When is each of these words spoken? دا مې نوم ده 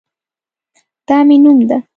دا 1.07 1.17
مې 1.27 1.37
نوم 1.43 1.59
ده 1.69 1.77